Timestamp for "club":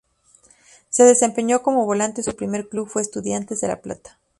2.69-2.89